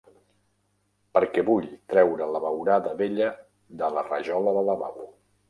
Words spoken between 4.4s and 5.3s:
del lavabo.